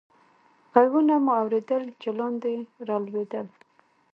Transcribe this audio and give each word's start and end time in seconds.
ږغونه 0.81 1.15
مو 1.25 1.31
اورېدل، 1.41 1.83
چې 2.01 2.09
لاندې 2.19 2.53
رالوېدل. 2.87 3.47